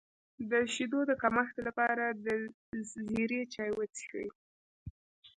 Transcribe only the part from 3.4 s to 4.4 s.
چای وڅښئ